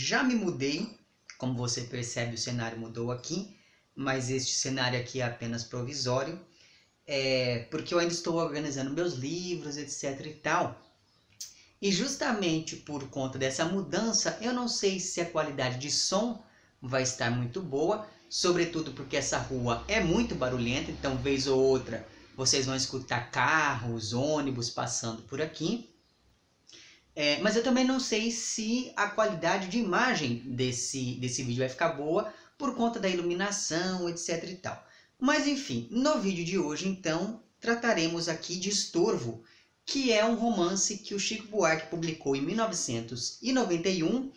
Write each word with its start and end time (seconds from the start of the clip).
Já 0.00 0.22
me 0.22 0.36
mudei, 0.36 0.96
como 1.36 1.54
você 1.54 1.80
percebe 1.80 2.36
o 2.36 2.38
cenário 2.38 2.78
mudou 2.78 3.10
aqui, 3.10 3.58
mas 3.96 4.30
este 4.30 4.52
cenário 4.52 4.96
aqui 4.96 5.20
é 5.20 5.24
apenas 5.24 5.64
provisório, 5.64 6.38
é, 7.04 7.66
porque 7.68 7.92
eu 7.92 7.98
ainda 7.98 8.14
estou 8.14 8.36
organizando 8.36 8.92
meus 8.92 9.14
livros, 9.14 9.76
etc 9.76 10.24
e 10.24 10.34
tal. 10.34 10.80
E 11.82 11.90
justamente 11.90 12.76
por 12.76 13.10
conta 13.10 13.36
dessa 13.40 13.64
mudança, 13.64 14.38
eu 14.40 14.52
não 14.52 14.68
sei 14.68 15.00
se 15.00 15.20
a 15.20 15.28
qualidade 15.28 15.80
de 15.80 15.90
som 15.90 16.40
vai 16.80 17.02
estar 17.02 17.32
muito 17.32 17.60
boa, 17.60 18.08
sobretudo 18.30 18.92
porque 18.92 19.16
essa 19.16 19.38
rua 19.38 19.84
é 19.88 19.98
muito 19.98 20.36
barulhenta, 20.36 20.92
então 20.92 21.16
vez 21.16 21.48
ou 21.48 21.58
outra 21.60 22.06
vocês 22.36 22.66
vão 22.66 22.76
escutar 22.76 23.32
carros, 23.32 24.12
ônibus 24.12 24.70
passando 24.70 25.22
por 25.22 25.42
aqui. 25.42 25.92
É, 27.20 27.40
mas 27.40 27.56
eu 27.56 27.64
também 27.64 27.84
não 27.84 27.98
sei 27.98 28.30
se 28.30 28.92
a 28.94 29.08
qualidade 29.08 29.66
de 29.66 29.76
imagem 29.76 30.36
desse, 30.46 31.14
desse 31.14 31.42
vídeo 31.42 31.58
vai 31.58 31.68
ficar 31.68 31.88
boa 31.88 32.32
por 32.56 32.76
conta 32.76 33.00
da 33.00 33.08
iluminação, 33.08 34.08
etc 34.08 34.44
e 34.44 34.54
tal. 34.54 34.86
Mas 35.18 35.44
enfim, 35.44 35.88
no 35.90 36.20
vídeo 36.20 36.44
de 36.44 36.56
hoje 36.56 36.86
então 36.86 37.42
trataremos 37.58 38.28
aqui 38.28 38.56
de 38.56 38.68
Estorvo, 38.68 39.42
que 39.84 40.12
é 40.12 40.24
um 40.24 40.36
romance 40.36 40.98
que 40.98 41.12
o 41.12 41.18
Chico 41.18 41.48
Buarque 41.48 41.90
publicou 41.90 42.36
em 42.36 42.40
1991 42.40 44.30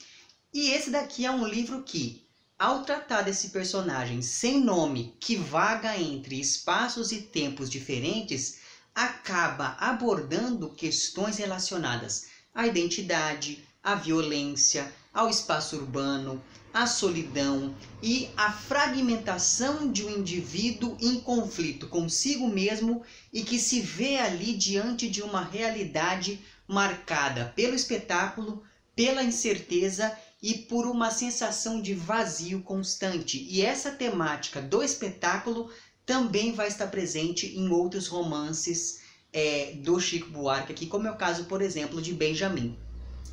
e 0.52 0.72
esse 0.72 0.90
daqui 0.90 1.24
é 1.24 1.30
um 1.30 1.46
livro 1.46 1.84
que 1.84 2.26
ao 2.58 2.82
tratar 2.82 3.22
desse 3.22 3.50
personagem 3.50 4.24
sem 4.24 4.60
nome 4.60 5.16
que 5.20 5.36
vaga 5.36 6.00
entre 6.00 6.40
espaços 6.40 7.12
e 7.12 7.22
tempos 7.22 7.70
diferentes, 7.70 8.58
acaba 8.96 9.78
abordando 9.80 10.74
questões 10.74 11.38
relacionadas 11.38 12.41
à 12.54 12.68
identidade, 12.68 13.64
à 13.84 13.96
violência, 13.96 14.92
ao 15.14 15.30
espaço 15.30 15.76
urbano, 15.78 16.42
à 16.74 16.88
solidão 16.88 17.76
e 18.02 18.30
à 18.38 18.52
fragmentação 18.52 19.92
de 19.92 20.06
um 20.06 20.10
indivíduo 20.10 20.98
em 21.02 21.20
conflito 21.20 21.88
consigo 21.88 22.48
mesmo 22.48 23.04
e 23.34 23.44
que 23.44 23.60
se 23.60 23.82
vê 23.82 24.18
ali 24.18 24.54
diante 24.54 25.10
de 25.10 25.22
uma 25.22 25.44
realidade 25.44 26.40
marcada 26.68 27.52
pelo 27.56 27.76
espetáculo, 27.76 28.64
pela 28.96 29.24
incerteza 29.24 30.18
e 30.42 30.54
por 30.54 30.88
uma 30.88 31.12
sensação 31.12 31.82
de 31.82 31.94
vazio 31.94 32.62
constante. 32.62 33.46
E 33.50 33.62
essa 33.62 33.92
temática 33.92 34.62
do 34.62 34.82
espetáculo 34.82 35.70
também 36.06 36.54
vai 36.54 36.68
estar 36.68 36.88
presente 36.88 37.48
em 37.48 37.70
outros 37.70 38.08
romances 38.08 39.01
é, 39.34 39.74
do 39.78 40.00
Chico 40.00 40.30
Buarque, 40.30 40.72
aqui, 40.72 40.88
como 40.88 41.08
é 41.08 41.12
o 41.12 41.16
caso, 41.16 41.46
por 41.46 41.62
exemplo, 41.62 42.02
de 42.02 42.14
Benjamin. 42.14 42.78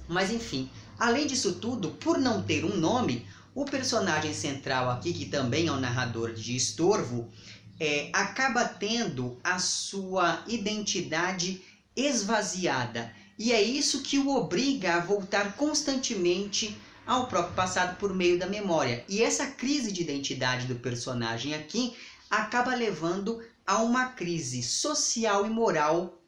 Mas 0.08 0.30
enfim, 0.30 0.70
além 0.98 1.27
disso 1.27 1.54
tudo, 1.54 1.91
por 1.91 2.18
não 2.18 2.42
ter 2.42 2.64
um 2.64 2.77
nome, 2.77 3.27
o 3.54 3.64
personagem 3.64 4.32
central 4.32 4.91
aqui, 4.91 5.12
que 5.12 5.26
também 5.26 5.66
é 5.66 5.72
o 5.72 5.80
narrador 5.80 6.32
de 6.32 6.54
Estorvo, 6.56 7.28
é, 7.80 8.10
acaba 8.12 8.64
tendo 8.64 9.38
a 9.42 9.58
sua 9.58 10.42
identidade 10.46 11.62
esvaziada. 11.94 13.12
E 13.38 13.53
é 13.53 13.62
isso 13.62 14.03
que 14.03 14.19
o 14.19 14.30
obriga 14.30 14.94
a 14.94 15.00
voltar 15.00 15.54
constantemente 15.56 16.76
ao 17.06 17.26
próprio 17.26 17.54
passado 17.54 17.97
por 17.97 18.15
meio 18.15 18.38
da 18.38 18.47
memória. 18.47 19.04
E 19.09 19.22
essa 19.22 19.47
crise 19.47 19.92
de 19.92 20.03
identidade 20.03 20.66
do 20.66 20.76
personagem 20.76 21.54
aqui 21.54 21.94
acaba 22.30 22.75
levando 22.75 23.41
a 23.68 23.82
uma 23.82 24.06
crise 24.06 24.62
social 24.62 25.44
e 25.44 25.50
moral 25.50 26.22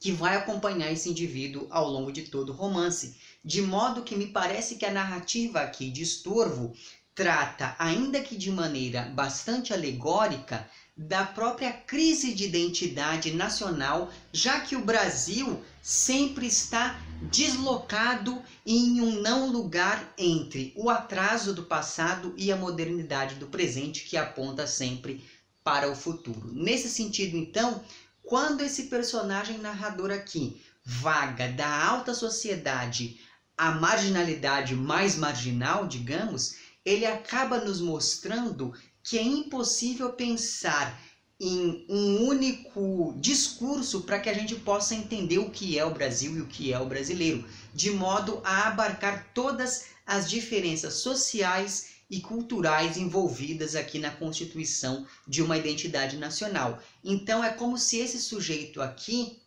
que 0.00 0.10
vai 0.10 0.34
acompanhar 0.34 0.90
esse 0.90 1.10
indivíduo 1.10 1.66
ao 1.68 1.86
longo 1.86 2.10
de 2.10 2.22
todo 2.22 2.48
o 2.48 2.56
romance. 2.56 3.14
De 3.44 3.60
modo 3.60 4.02
que 4.02 4.16
me 4.16 4.28
parece 4.28 4.76
que 4.76 4.86
a 4.86 4.90
narrativa 4.90 5.60
aqui 5.60 5.90
de 5.90 6.00
Estorvo 6.00 6.72
trata, 7.14 7.76
ainda 7.78 8.22
que 8.22 8.38
de 8.38 8.50
maneira 8.50 9.02
bastante 9.02 9.74
alegórica, 9.74 10.66
da 10.96 11.26
própria 11.26 11.70
crise 11.70 12.32
de 12.32 12.44
identidade 12.44 13.32
nacional, 13.34 14.10
já 14.32 14.60
que 14.60 14.74
o 14.74 14.82
Brasil 14.82 15.62
sempre 15.82 16.46
está 16.46 16.98
deslocado 17.30 18.42
em 18.64 19.02
um 19.02 19.20
não 19.20 19.50
lugar 19.50 20.10
entre 20.16 20.72
o 20.74 20.88
atraso 20.88 21.54
do 21.54 21.64
passado 21.64 22.32
e 22.34 22.50
a 22.50 22.56
modernidade 22.56 23.34
do 23.34 23.46
presente 23.46 24.04
que 24.04 24.16
aponta 24.16 24.66
sempre 24.66 25.22
para 25.64 25.90
o 25.90 25.94
futuro. 25.94 26.50
Nesse 26.52 26.88
sentido, 26.88 27.36
então, 27.36 27.82
quando 28.22 28.62
esse 28.62 28.84
personagem 28.84 29.58
narrador 29.58 30.10
aqui 30.10 30.62
vaga 30.84 31.48
da 31.48 31.84
alta 31.84 32.14
sociedade 32.14 33.20
à 33.56 33.70
marginalidade 33.70 34.74
mais 34.74 35.16
marginal, 35.16 35.86
digamos, 35.86 36.56
ele 36.84 37.06
acaba 37.06 37.58
nos 37.58 37.80
mostrando 37.80 38.74
que 39.02 39.18
é 39.18 39.22
impossível 39.22 40.12
pensar 40.12 41.00
em 41.40 41.84
um 41.88 42.24
único 42.26 43.14
discurso 43.18 44.02
para 44.02 44.20
que 44.20 44.28
a 44.28 44.34
gente 44.34 44.54
possa 44.54 44.94
entender 44.94 45.38
o 45.38 45.50
que 45.50 45.76
é 45.76 45.84
o 45.84 45.92
Brasil 45.92 46.36
e 46.36 46.40
o 46.40 46.46
que 46.46 46.72
é 46.72 46.78
o 46.78 46.86
brasileiro, 46.86 47.44
de 47.74 47.90
modo 47.90 48.40
a 48.44 48.68
abarcar 48.68 49.28
todas 49.34 49.86
as 50.06 50.30
diferenças 50.30 50.94
sociais 50.94 51.91
e 52.12 52.20
culturais 52.20 52.98
envolvidas 52.98 53.74
aqui 53.74 53.98
na 53.98 54.10
constituição 54.10 55.06
de 55.26 55.40
uma 55.40 55.56
identidade 55.56 56.18
nacional. 56.18 56.78
Então 57.02 57.42
é 57.42 57.50
como 57.50 57.78
se 57.78 57.96
esse 57.96 58.20
sujeito 58.20 58.82
aqui 58.82 59.40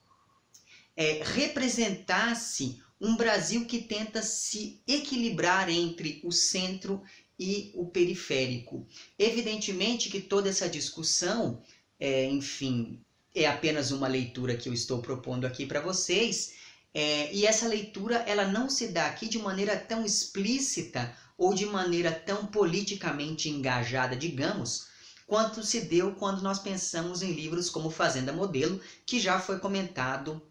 é, 0.97 1.21
representasse 1.23 2.81
um 2.99 3.15
Brasil 3.15 3.65
que 3.67 3.83
tenta 3.83 4.23
se 4.23 4.81
equilibrar 4.87 5.69
entre 5.69 6.19
o 6.23 6.31
centro 6.31 7.03
e 7.37 7.69
o 7.75 7.85
periférico. 7.85 8.87
Evidentemente 9.19 10.09
que 10.09 10.19
toda 10.19 10.49
essa 10.49 10.67
discussão, 10.67 11.61
é, 11.99 12.25
enfim, 12.25 12.99
é 13.35 13.45
apenas 13.45 13.91
uma 13.91 14.07
leitura 14.07 14.57
que 14.57 14.67
eu 14.67 14.73
estou 14.73 15.03
propondo 15.03 15.45
aqui 15.45 15.67
para 15.67 15.81
vocês, 15.81 16.55
é, 16.95 17.31
e 17.31 17.45
essa 17.45 17.67
leitura 17.67 18.23
ela 18.25 18.47
não 18.47 18.69
se 18.71 18.87
dá 18.87 19.05
aqui 19.05 19.27
de 19.27 19.37
maneira 19.37 19.77
tão 19.77 20.03
explícita 20.03 21.15
ou 21.37 21.53
de 21.53 21.65
maneira 21.65 22.11
tão 22.11 22.45
politicamente 22.45 23.49
engajada, 23.49 24.15
digamos, 24.15 24.87
quanto 25.27 25.63
se 25.63 25.81
deu 25.81 26.13
quando 26.15 26.41
nós 26.41 26.59
pensamos 26.59 27.21
em 27.21 27.31
livros 27.31 27.69
como 27.69 27.89
Fazenda 27.89 28.31
Modelo, 28.31 28.79
que 29.05 29.19
já 29.19 29.39
foi 29.39 29.59
comentado 29.59 30.41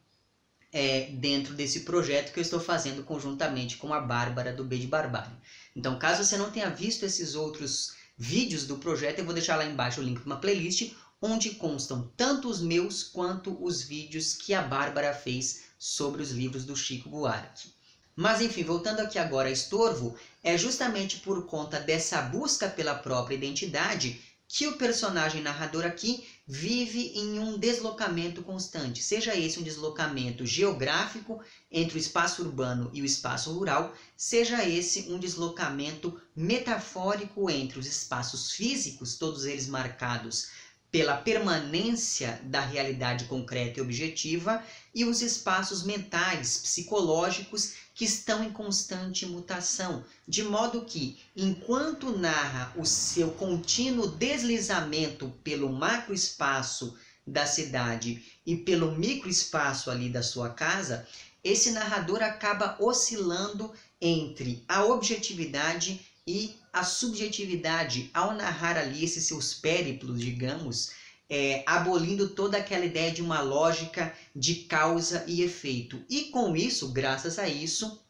é, 0.73 1.13
dentro 1.13 1.55
desse 1.55 1.81
projeto 1.81 2.33
que 2.33 2.41
eu 2.41 2.43
estou 2.43 2.59
fazendo 2.59 3.05
conjuntamente 3.05 3.77
com 3.77 3.95
a 3.95 4.01
Bárbara 4.01 4.53
do 4.53 4.65
B 4.65 4.79
de 4.79 4.89
Barbárie. 4.89 5.37
Então, 5.75 5.99
caso 5.99 6.25
você 6.25 6.37
não 6.37 6.51
tenha 6.51 6.69
visto 6.69 7.05
esses 7.05 7.35
outros 7.35 7.95
vídeos 8.19 8.67
do 8.67 8.79
projeto, 8.79 9.21
eu 9.21 9.25
vou 9.25 9.35
deixar 9.35 9.57
lá 9.57 9.65
embaixo 9.65 10.01
o 10.01 10.05
link 10.05 10.21
para 10.21 10.27
uma 10.27 10.41
playlist 10.41 10.93
onde 11.23 11.53
constam 11.53 12.13
tanto 12.17 12.49
os 12.49 12.61
meus 12.61 13.03
quanto 13.03 13.57
os 13.65 13.83
vídeos 13.83 14.35
que 14.35 14.53
a 14.53 14.61
Bárbara 14.61 15.15
fez 15.15 15.63
sobre 15.79 16.23
os 16.23 16.31
livros 16.31 16.65
do 16.65 16.77
Chico 16.77 17.09
Buarque. 17.09 17.73
Mas 18.17 18.41
enfim, 18.41 18.63
voltando 18.63 19.01
aqui 19.01 19.19
agora 19.19 19.49
a 19.49 19.53
Estorvo, 19.53 20.17
é 20.43 20.57
justamente 20.57 21.19
por 21.19 21.47
conta 21.47 21.81
dessa 21.81 22.23
busca 22.23 22.69
pela 22.69 22.95
própria 22.95 23.35
identidade 23.35 24.21
que 24.47 24.69
o 24.69 24.77
personagem 24.77 25.43
narrador 25.43 25.85
aqui 25.85 26.25
vive 26.47 27.11
em 27.17 27.41
um 27.41 27.59
deslocamento 27.59 28.41
constante, 28.43 29.03
seja 29.03 29.35
esse 29.35 29.59
um 29.59 29.65
deslocamento 29.65 30.47
geográfico 30.47 31.43
entre 31.73 31.97
o 31.97 31.99
espaço 31.99 32.43
urbano 32.43 32.89
e 32.93 33.03
o 33.03 33.05
espaço 33.05 33.53
rural, 33.53 33.93
seja 34.17 34.65
esse 34.65 35.11
um 35.11 35.19
deslocamento 35.19 36.15
metafórico 36.37 37.51
entre 37.51 37.81
os 37.81 37.87
espaços 37.87 38.53
físicos, 38.53 39.17
todos 39.17 39.45
eles 39.45 39.67
marcados 39.67 40.47
pela 40.95 41.17
permanência 41.17 42.41
da 42.45 42.61
realidade 42.61 43.25
concreta 43.25 43.81
e 43.81 43.83
objetiva, 43.83 44.63
e 44.95 45.05
os 45.05 45.23
espaços 45.23 45.83
mentais, 45.83 46.59
psicológicos, 46.59 47.73
que 47.93 48.05
estão 48.05 48.45
em 48.45 48.53
constante 48.53 49.27
mutação, 49.27 50.05
de 50.29 50.45
modo 50.45 50.85
que, 50.85 51.19
enquanto 51.37 52.17
narra 52.17 52.73
o 52.77 52.87
seu 52.87 53.33
contínuo 53.33 54.07
deslizamento 54.07 55.35
pelo 55.43 55.69
macroespaço 55.73 56.97
da 57.27 57.45
cidade 57.45 58.23
e 58.47 58.57
pelo 58.57 58.93
microespaço 58.93 59.91
ali 59.91 60.09
da 60.09 60.23
sua 60.23 60.51
casa, 60.51 61.05
esse 61.43 61.73
narrador 61.73 62.23
acaba 62.23 62.77
oscilando 62.79 63.73
entre 64.01 64.63
a 64.69 64.85
objetividade 64.85 66.14
e 66.27 66.55
a 66.73 66.83
subjetividade 66.83 68.11
ao 68.15 68.35
narrar 68.35 68.77
ali 68.77 69.05
esses 69.05 69.25
seus 69.25 69.55
périplos, 69.55 70.21
digamos, 70.21 70.93
é, 71.29 71.63
abolindo 71.67 72.31
toda 72.31 72.59
aquela 72.59 72.85
ideia 72.85 73.13
de 73.13 73.23
uma 73.23 73.41
lógica 73.41 74.15
de 74.35 74.57
causa 74.65 75.25
e 75.27 75.43
efeito. 75.43 76.03
E 76.09 76.25
com 76.25 76.57
isso, 76.57 76.93
graças 76.93 77.39
a 77.39 77.47
isso, 77.49 78.01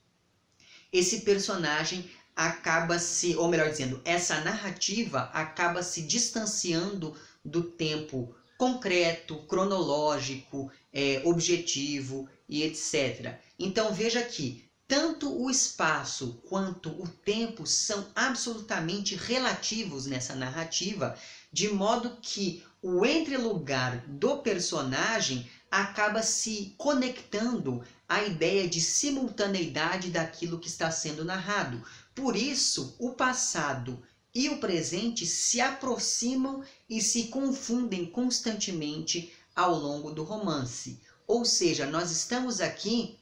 esse 0.93 1.21
personagem 1.21 2.09
acaba 2.37 2.99
se, 2.99 3.37
ou 3.37 3.49
melhor 3.49 3.71
dizendo, 3.71 4.01
essa 4.05 4.41
narrativa 4.41 5.31
acaba 5.33 5.83
se 5.83 6.03
distanciando 6.03 7.17
do 7.45 7.63
tempo 7.63 8.35
concreto, 8.57 9.39
cronológico, 9.47 10.71
é, 10.93 11.21
objetivo 11.25 12.29
e 12.49 12.63
etc. 12.63 13.39
Então 13.59 13.93
veja 13.93 14.23
que 14.23 14.65
tanto 14.95 15.43
o 15.43 15.51
espaço 15.51 16.41
quanto 16.49 16.89
o 16.89 17.09
tempo 17.09 17.67
são 17.67 18.07
absolutamente 18.15 19.17
relativos 19.17 20.07
nessa 20.07 20.37
narrativa, 20.37 21.19
de 21.53 21.69
modo 21.69 22.17
que 22.23 22.63
o 22.81 23.05
entrelugar 23.05 24.05
do 24.07 24.37
personagem 24.37 25.51
acaba 25.69 26.23
se 26.23 26.77
conectando 26.79 27.83
à 28.09 28.23
ideia 28.23 28.69
de 28.69 28.81
simultaneidade 28.81 30.11
daquilo 30.11 30.61
que 30.61 30.69
está 30.69 30.93
sendo 30.93 31.25
narrado. 31.25 31.85
Por 32.15 32.37
isso, 32.37 32.95
o 33.01 33.15
passado 33.15 34.01
e 34.33 34.49
o 34.49 34.59
presente 34.59 35.27
se 35.27 35.61
aproximam 35.61 36.63
e 36.89 37.03
se 37.03 37.25
confundem 37.25 38.07
constantemente 38.07 39.33
ao 39.57 39.75
longo 39.75 40.13
do 40.13 40.23
romance. 40.23 41.01
Ou 41.27 41.45
seja, 41.45 41.85
nós 41.85 42.13
estamos 42.13 42.61
aqui 42.61 43.19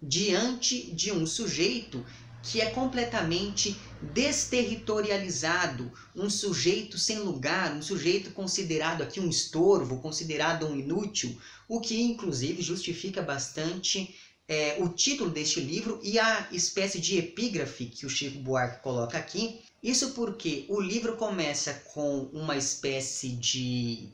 diante 0.00 0.90
de 0.92 1.12
um 1.12 1.26
sujeito 1.26 2.04
que 2.42 2.60
é 2.60 2.66
completamente 2.66 3.74
desterritorializado, 4.02 5.90
um 6.14 6.28
sujeito 6.28 6.98
sem 6.98 7.20
lugar, 7.20 7.74
um 7.74 7.80
sujeito 7.80 8.30
considerado 8.32 9.02
aqui 9.02 9.18
um 9.18 9.30
estorvo, 9.30 10.00
considerado 10.00 10.66
um 10.66 10.78
inútil, 10.78 11.38
o 11.66 11.80
que 11.80 12.02
inclusive 12.02 12.60
justifica 12.60 13.22
bastante 13.22 14.14
é, 14.46 14.76
o 14.78 14.90
título 14.90 15.30
deste 15.30 15.60
livro 15.60 15.98
e 16.02 16.18
a 16.18 16.46
espécie 16.52 17.00
de 17.00 17.16
epígrafe 17.16 17.86
que 17.86 18.04
o 18.04 18.10
Chico 18.10 18.38
Buarque 18.40 18.82
coloca 18.82 19.16
aqui. 19.16 19.60
Isso 19.82 20.10
porque 20.10 20.66
o 20.68 20.80
livro 20.80 21.16
começa 21.16 21.72
com 21.92 22.28
uma 22.32 22.56
espécie 22.56 23.30
de 23.30 24.08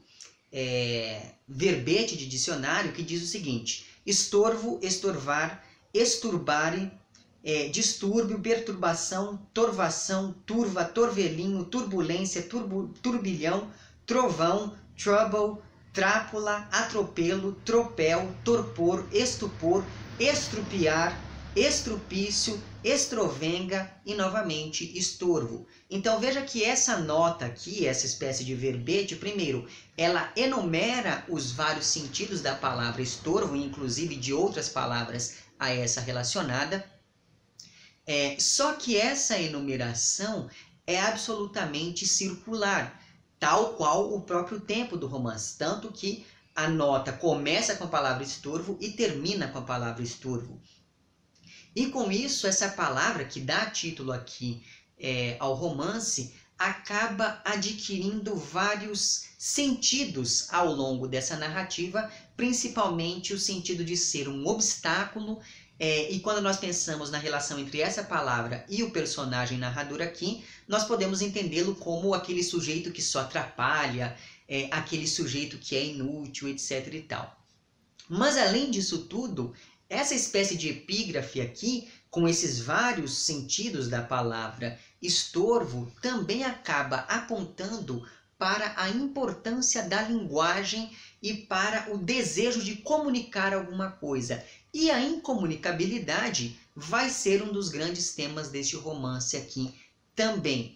é, 0.53 1.33
verbete 1.49 2.17
de 2.17 2.27
dicionário 2.27 2.93
que 2.93 3.03
diz 3.03 3.23
o 3.23 3.27
seguinte: 3.27 3.87
estorvo, 4.07 4.79
estorvar, 4.83 5.65
esturbare, 5.93 6.93
é, 7.43 7.69
distúrbio, 7.69 8.39
perturbação, 8.41 9.41
torvação, 9.53 10.35
turva, 10.45 10.85
torvelinho, 10.85 11.65
turbulência, 11.65 12.43
turbo, 12.43 12.89
turbilhão, 13.03 13.71
trovão, 14.07 14.75
trouble, 14.97 15.63
trápula, 15.93 16.69
atropelo, 16.71 17.53
tropel, 17.65 18.29
torpor, 18.45 19.07
estupor, 19.13 19.85
estrupiar, 20.19 21.19
estrupício, 21.57 22.61
estrovenga 22.85 23.91
e 24.07 24.15
novamente 24.15 24.97
estorvo. 24.97 25.67
Então 25.91 26.21
veja 26.21 26.43
que 26.43 26.65
essa 26.65 26.99
nota 26.99 27.47
aqui, 27.47 27.87
essa 27.87 28.07
espécie 28.07 28.45
de 28.45 28.55
verbete, 28.55 29.17
primeiro, 29.17 29.67
ela 29.97 30.33
enumera 30.37 31.25
os 31.29 31.51
vários 31.51 31.87
sentidos 31.87 32.41
da 32.41 32.55
palavra 32.55 33.03
estorvo, 33.03 33.57
inclusive 33.57 34.15
de 34.15 34.33
outras 34.33 34.69
palavras 34.69 35.50
a 35.61 35.71
essa 35.71 36.01
relacionada. 36.01 36.85
É, 38.07 38.37
só 38.41 38.73
que 38.73 38.97
essa 38.97 39.39
enumeração 39.39 40.51
é 40.87 41.01
absolutamente 41.01 42.07
circular, 42.07 43.01
tal 43.39 43.75
qual 43.75 44.13
o 44.13 44.23
próprio 44.23 44.59
tempo 44.59 44.97
do 44.97 45.07
romance, 45.07 45.57
tanto 45.57 45.93
que 45.93 46.27
a 46.57 46.67
nota 46.69 47.13
começa 47.13 47.77
com 47.77 47.85
a 47.85 47.89
palavra 47.89 48.25
estorvo 48.25 48.77
e 48.81 48.91
termina 48.91 49.49
com 49.49 49.59
a 49.59 49.63
palavra 49.63 50.03
estorvo. 50.03 50.61
E 51.77 51.87
com 51.87 52.11
isso, 52.11 52.47
essa 52.47 52.71
palavra 52.71 53.25
que 53.25 53.41
dá 53.41 53.67
título 53.67 54.11
aqui 54.11 54.65
é, 54.99 55.37
ao 55.39 55.55
romance 55.55 56.35
acaba 56.59 57.41
adquirindo 57.45 58.35
vários 58.35 59.30
sentidos 59.43 60.53
ao 60.53 60.71
longo 60.71 61.09
dessa 61.09 61.35
narrativa, 61.35 62.13
principalmente 62.37 63.33
o 63.33 63.39
sentido 63.39 63.83
de 63.83 63.97
ser 63.97 64.29
um 64.29 64.47
obstáculo. 64.47 65.41
É, 65.79 66.13
e 66.13 66.21
quando 66.21 66.43
nós 66.43 66.59
pensamos 66.59 67.11
na 67.11 67.17
relação 67.17 67.59
entre 67.59 67.81
essa 67.81 68.05
palavra 68.05 68.67
e 68.69 68.83
o 68.83 68.91
personagem 68.91 69.57
narrador 69.57 70.03
aqui, 70.03 70.45
nós 70.69 70.85
podemos 70.85 71.23
entendê-lo 71.23 71.75
como 71.75 72.13
aquele 72.13 72.45
sujeito 72.45 72.93
que 72.93 73.01
só 73.01 73.21
atrapalha, 73.21 74.15
é, 74.47 74.69
aquele 74.71 75.09
sujeito 75.09 75.57
que 75.57 75.75
é 75.75 75.87
inútil, 75.87 76.47
etc. 76.47 76.93
e 76.93 77.01
tal. 77.01 77.43
Mas 78.11 78.37
além 78.37 78.71
disso 78.71 79.07
tudo, 79.07 79.55
essa 79.89 80.15
espécie 80.15 80.55
de 80.55 80.69
epígrafe 80.69 81.41
aqui, 81.41 81.89
com 82.11 82.29
esses 82.29 82.61
vários 82.61 83.17
sentidos 83.17 83.89
da 83.89 84.03
palavra 84.03 84.79
estorvo, 85.01 85.91
também 86.03 86.45
acaba 86.45 87.07
apontando 87.09 88.07
para 88.41 88.73
a 88.75 88.89
importância 88.89 89.83
da 89.83 90.01
linguagem 90.01 90.91
e 91.23 91.35
para 91.35 91.93
o 91.93 91.99
desejo 91.99 92.65
de 92.65 92.77
comunicar 92.77 93.53
alguma 93.53 93.91
coisa. 93.91 94.43
E 94.73 94.91
a 94.91 94.99
incomunicabilidade 94.99 96.59
vai 96.75 97.11
ser 97.11 97.43
um 97.43 97.53
dos 97.53 97.69
grandes 97.69 98.15
temas 98.15 98.49
deste 98.49 98.77
romance 98.77 99.37
aqui 99.37 99.75
também. 100.17 100.75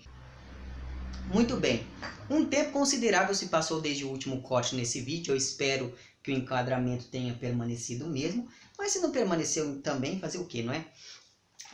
Muito 1.32 1.56
bem. 1.56 1.86
Um 2.28 2.44
tempo 2.44 2.72
considerável 2.72 3.34
se 3.34 3.46
passou 3.46 3.80
desde 3.80 4.04
o 4.04 4.10
último 4.10 4.42
corte 4.42 4.76
nesse 4.76 5.00
vídeo. 5.00 5.32
Eu 5.32 5.36
espero 5.36 5.94
que 6.22 6.32
o 6.32 6.36
enquadramento 6.36 7.06
tenha 7.06 7.32
permanecido 7.32 8.06
mesmo. 8.06 8.46
Mas 8.76 8.92
se 8.92 8.98
não 8.98 9.10
permaneceu 9.10 9.80
também, 9.80 10.20
fazer 10.20 10.36
o 10.36 10.44
que, 10.44 10.62
não 10.62 10.74
é? 10.74 10.84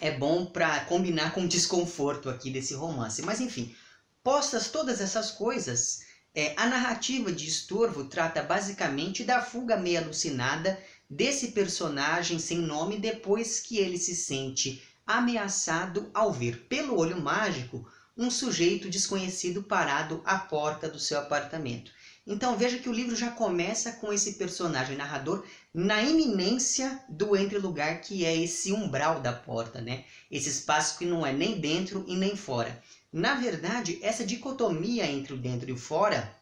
É 0.00 0.16
bom 0.16 0.46
para 0.46 0.84
combinar 0.84 1.34
com 1.34 1.42
o 1.42 1.48
desconforto 1.48 2.30
aqui 2.30 2.48
desse 2.48 2.74
romance. 2.74 3.22
Mas 3.22 3.40
enfim, 3.40 3.74
postas 4.22 4.68
todas 4.68 5.00
essas 5.00 5.30
coisas, 5.30 6.00
é, 6.34 6.54
a 6.56 6.66
narrativa 6.66 7.32
de 7.32 7.48
Estorvo 7.48 8.04
trata 8.04 8.42
basicamente 8.42 9.24
da 9.24 9.42
fuga 9.42 9.76
meio 9.76 10.00
alucinada 10.00 10.80
desse 11.08 11.48
personagem 11.48 12.38
sem 12.38 12.58
nome 12.58 12.98
depois 12.98 13.58
que 13.58 13.78
ele 13.78 13.98
se 13.98 14.14
sente 14.14 14.82
ameaçado 15.06 16.10
ao 16.14 16.32
ver 16.32 16.66
pelo 16.68 16.96
olho 16.96 17.20
mágico 17.20 17.84
um 18.16 18.30
sujeito 18.30 18.88
desconhecido 18.88 19.62
parado 19.62 20.22
à 20.24 20.38
porta 20.38 20.88
do 20.88 21.00
seu 21.00 21.18
apartamento. 21.18 21.90
Então 22.32 22.56
veja 22.56 22.78
que 22.78 22.88
o 22.88 22.92
livro 22.92 23.16
já 23.16 23.32
começa 23.32 23.90
com 23.90 24.12
esse 24.12 24.34
personagem 24.34 24.96
narrador 24.96 25.44
na 25.74 26.00
iminência 26.00 27.02
do 27.08 27.36
entrelugar 27.36 28.00
que 28.02 28.24
é 28.24 28.36
esse 28.36 28.72
umbral 28.72 29.20
da 29.20 29.32
porta, 29.32 29.80
né? 29.80 30.04
Esse 30.30 30.48
espaço 30.48 30.96
que 30.96 31.04
não 31.04 31.26
é 31.26 31.32
nem 31.32 31.58
dentro 31.58 32.04
e 32.06 32.14
nem 32.14 32.36
fora. 32.36 32.80
Na 33.12 33.34
verdade, 33.34 33.98
essa 34.00 34.24
dicotomia 34.24 35.06
entre 35.06 35.34
o 35.34 35.36
dentro 35.36 35.68
e 35.68 35.72
o 35.72 35.76
fora 35.76 36.32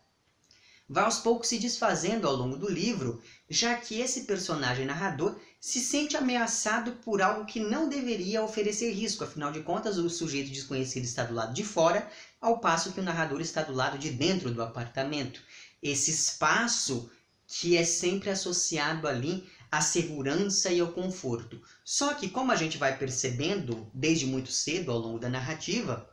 vai 0.86 1.04
aos 1.04 1.20
poucos 1.20 1.48
se 1.48 1.58
desfazendo 1.58 2.28
ao 2.28 2.36
longo 2.36 2.58
do 2.58 2.70
livro, 2.70 3.22
já 3.48 3.74
que 3.74 3.98
esse 3.98 4.24
personagem 4.24 4.84
narrador 4.84 5.38
se 5.58 5.80
sente 5.80 6.18
ameaçado 6.18 6.92
por 7.02 7.22
algo 7.22 7.46
que 7.46 7.60
não 7.60 7.88
deveria 7.88 8.42
oferecer 8.42 8.92
risco, 8.92 9.24
afinal 9.24 9.50
de 9.50 9.60
contas, 9.60 9.96
o 9.96 10.10
sujeito 10.10 10.50
desconhecido 10.50 11.04
está 11.04 11.24
do 11.24 11.34
lado 11.34 11.54
de 11.54 11.64
fora, 11.64 12.06
ao 12.38 12.58
passo 12.58 12.92
que 12.92 13.00
o 13.00 13.02
narrador 13.02 13.40
está 13.40 13.62
do 13.62 13.72
lado 13.72 13.98
de 13.98 14.10
dentro 14.10 14.50
do 14.50 14.62
apartamento 14.62 15.42
esse 15.82 16.10
espaço 16.10 17.10
que 17.46 17.76
é 17.76 17.84
sempre 17.84 18.30
associado 18.30 19.08
ali 19.08 19.48
à 19.70 19.80
segurança 19.80 20.70
e 20.70 20.80
ao 20.80 20.92
conforto. 20.92 21.60
Só 21.84 22.14
que, 22.14 22.28
como 22.28 22.52
a 22.52 22.56
gente 22.56 22.78
vai 22.78 22.96
percebendo 22.96 23.90
desde 23.92 24.26
muito 24.26 24.50
cedo 24.50 24.90
ao 24.90 24.98
longo 24.98 25.18
da 25.18 25.28
narrativa, 25.28 26.08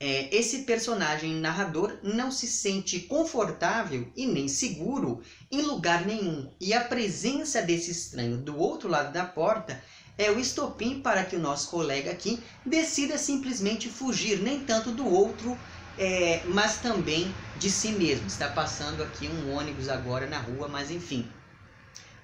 é, 0.00 0.34
esse 0.34 0.58
personagem 0.58 1.34
narrador 1.34 1.98
não 2.02 2.30
se 2.30 2.46
sente 2.46 3.00
confortável 3.00 4.12
e 4.14 4.26
nem 4.26 4.46
seguro 4.46 5.20
em 5.50 5.62
lugar 5.62 6.06
nenhum. 6.06 6.52
E 6.60 6.72
a 6.72 6.84
presença 6.84 7.60
desse 7.60 7.90
estranho 7.90 8.36
do 8.36 8.56
outro 8.56 8.88
lado 8.88 9.12
da 9.12 9.24
porta 9.24 9.82
é 10.16 10.30
o 10.30 10.38
estopim 10.38 11.00
para 11.00 11.24
que 11.24 11.36
o 11.36 11.40
nosso 11.40 11.70
colega 11.70 12.10
aqui 12.10 12.40
decida 12.64 13.18
simplesmente 13.18 13.88
fugir, 13.88 14.40
nem 14.40 14.60
tanto 14.60 14.92
do 14.92 15.06
outro 15.06 15.58
é, 15.98 16.42
mas 16.46 16.78
também 16.78 17.34
de 17.58 17.70
si 17.70 17.88
mesmo. 17.92 18.26
Está 18.26 18.48
passando 18.48 19.02
aqui 19.02 19.28
um 19.28 19.52
ônibus 19.52 19.88
agora 19.88 20.26
na 20.26 20.38
rua, 20.38 20.68
mas 20.68 20.90
enfim. 20.90 21.28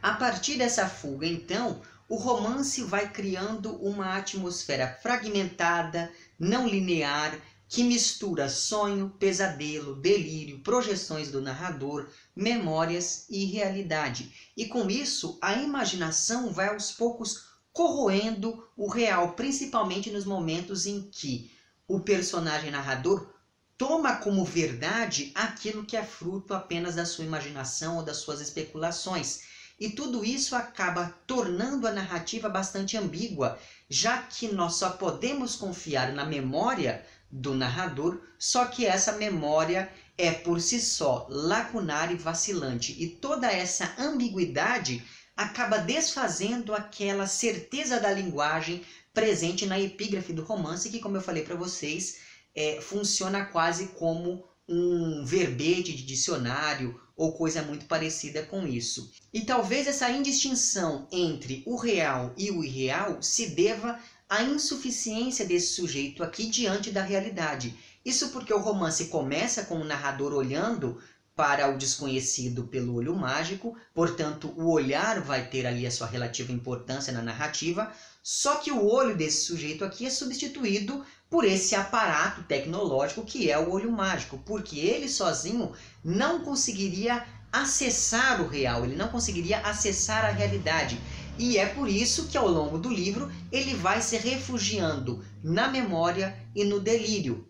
A 0.00 0.12
partir 0.12 0.56
dessa 0.56 0.88
fuga, 0.88 1.26
então, 1.26 1.82
o 2.08 2.16
romance 2.16 2.82
vai 2.82 3.10
criando 3.10 3.74
uma 3.76 4.16
atmosfera 4.16 4.98
fragmentada, 5.02 6.12
não 6.38 6.68
linear, 6.68 7.36
que 7.66 7.82
mistura 7.82 8.48
sonho, 8.48 9.10
pesadelo, 9.18 9.96
delírio, 9.96 10.60
projeções 10.60 11.30
do 11.32 11.40
narrador, 11.40 12.08
memórias 12.36 13.26
e 13.28 13.46
realidade. 13.46 14.32
E 14.56 14.66
com 14.66 14.88
isso, 14.88 15.38
a 15.42 15.54
imaginação 15.54 16.52
vai 16.52 16.68
aos 16.68 16.92
poucos 16.92 17.46
corroendo 17.72 18.64
o 18.76 18.86
real, 18.86 19.32
principalmente 19.32 20.10
nos 20.10 20.24
momentos 20.24 20.86
em 20.86 21.02
que 21.10 21.50
o 21.88 21.98
personagem 21.98 22.70
narrador 22.70 23.34
toma 23.76 24.16
como 24.16 24.44
verdade 24.44 25.32
aquilo 25.34 25.84
que 25.84 25.96
é 25.96 26.04
fruto 26.04 26.54
apenas 26.54 26.94
da 26.94 27.04
sua 27.04 27.24
imaginação 27.24 27.96
ou 27.96 28.02
das 28.02 28.18
suas 28.18 28.40
especulações. 28.40 29.40
E 29.78 29.90
tudo 29.90 30.24
isso 30.24 30.54
acaba 30.54 31.14
tornando 31.26 31.86
a 31.88 31.92
narrativa 31.92 32.48
bastante 32.48 32.96
ambígua, 32.96 33.58
já 33.88 34.18
que 34.18 34.48
nós 34.48 34.76
só 34.76 34.90
podemos 34.90 35.56
confiar 35.56 36.12
na 36.12 36.24
memória 36.24 37.04
do 37.28 37.54
narrador, 37.54 38.20
só 38.38 38.66
que 38.66 38.86
essa 38.86 39.12
memória 39.12 39.90
é 40.16 40.30
por 40.30 40.60
si 40.60 40.80
só 40.80 41.26
lacunar 41.28 42.12
e 42.12 42.16
vacilante. 42.16 42.94
E 43.02 43.08
toda 43.08 43.50
essa 43.50 43.92
ambiguidade 43.98 45.04
acaba 45.36 45.78
desfazendo 45.78 46.72
aquela 46.72 47.26
certeza 47.26 47.98
da 47.98 48.12
linguagem 48.12 48.84
presente 49.12 49.66
na 49.66 49.80
epígrafe 49.80 50.32
do 50.32 50.44
romance, 50.44 50.90
que, 50.90 51.00
como 51.00 51.16
eu 51.16 51.20
falei 51.20 51.42
para 51.42 51.56
vocês, 51.56 52.18
é, 52.54 52.80
funciona 52.80 53.44
quase 53.44 53.88
como 53.88 54.44
um 54.68 55.24
verbete 55.24 55.92
de 55.92 56.04
dicionário 56.04 57.00
ou 57.16 57.32
coisa 57.32 57.62
muito 57.62 57.86
parecida 57.86 58.42
com 58.42 58.66
isso. 58.66 59.12
E 59.32 59.42
talvez 59.42 59.86
essa 59.86 60.10
indistinção 60.10 61.06
entre 61.12 61.62
o 61.66 61.76
real 61.76 62.34
e 62.36 62.50
o 62.50 62.64
irreal 62.64 63.22
se 63.22 63.50
deva 63.50 63.98
à 64.28 64.42
insuficiência 64.42 65.44
desse 65.44 65.74
sujeito 65.74 66.22
aqui 66.22 66.46
diante 66.46 66.90
da 66.90 67.02
realidade. 67.02 67.76
Isso 68.04 68.30
porque 68.30 68.52
o 68.52 68.58
romance 68.58 69.06
começa 69.06 69.64
com 69.64 69.76
o 69.76 69.84
narrador 69.84 70.32
olhando 70.32 71.00
para 71.36 71.68
o 71.68 71.76
desconhecido 71.76 72.64
pelo 72.64 72.94
olho 72.94 73.14
mágico, 73.14 73.76
portanto, 73.92 74.54
o 74.56 74.70
olhar 74.70 75.20
vai 75.20 75.48
ter 75.48 75.66
ali 75.66 75.84
a 75.86 75.90
sua 75.90 76.06
relativa 76.06 76.52
importância 76.52 77.12
na 77.12 77.22
narrativa, 77.22 77.92
só 78.22 78.56
que 78.56 78.70
o 78.70 78.86
olho 78.86 79.16
desse 79.16 79.44
sujeito 79.44 79.84
aqui 79.84 80.06
é 80.06 80.10
substituído 80.10 81.04
por 81.34 81.44
esse 81.44 81.74
aparato 81.74 82.44
tecnológico 82.44 83.24
que 83.24 83.50
é 83.50 83.58
o 83.58 83.72
olho 83.72 83.90
mágico, 83.90 84.38
porque 84.46 84.78
ele 84.78 85.08
sozinho 85.08 85.72
não 86.04 86.44
conseguiria 86.44 87.26
acessar 87.50 88.40
o 88.40 88.46
real, 88.46 88.84
ele 88.84 88.94
não 88.94 89.08
conseguiria 89.08 89.58
acessar 89.58 90.24
a 90.24 90.30
realidade. 90.30 90.96
E 91.36 91.58
é 91.58 91.66
por 91.66 91.88
isso 91.88 92.28
que 92.28 92.38
ao 92.38 92.46
longo 92.46 92.78
do 92.78 92.88
livro 92.88 93.32
ele 93.50 93.74
vai 93.74 94.00
se 94.00 94.16
refugiando 94.16 95.24
na 95.42 95.66
memória 95.66 96.38
e 96.54 96.62
no 96.62 96.78
delírio. 96.78 97.48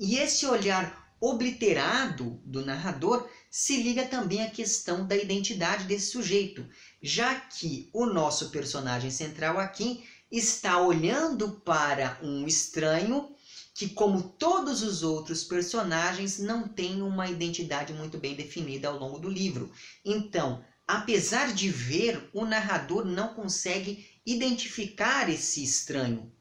E 0.00 0.16
esse 0.16 0.46
olhar 0.46 1.14
obliterado 1.20 2.40
do 2.46 2.64
narrador 2.64 3.28
se 3.50 3.82
liga 3.82 4.06
também 4.06 4.42
à 4.42 4.48
questão 4.48 5.06
da 5.06 5.14
identidade 5.14 5.84
desse 5.84 6.06
sujeito, 6.06 6.66
já 7.02 7.34
que 7.34 7.90
o 7.92 8.06
nosso 8.06 8.48
personagem 8.48 9.10
central 9.10 9.60
aqui 9.60 10.02
está 10.32 10.80
olhando 10.80 11.60
para 11.64 12.18
um 12.22 12.46
estranho 12.46 13.30
que, 13.74 13.90
como 13.90 14.22
todos 14.22 14.82
os 14.82 15.02
outros 15.02 15.44
personagens, 15.44 16.38
não 16.38 16.66
tem 16.66 17.02
uma 17.02 17.28
identidade 17.28 17.92
muito 17.92 18.16
bem 18.16 18.34
definida 18.34 18.88
ao 18.88 18.98
longo 18.98 19.18
do 19.18 19.28
livro. 19.28 19.70
Então, 20.04 20.64
apesar 20.88 21.52
de 21.52 21.68
ver, 21.68 22.30
o 22.32 22.46
narrador 22.46 23.04
não 23.04 23.34
consegue 23.34 24.08
identificar 24.24 25.28
esse 25.28 25.62
estranho. 25.62 26.32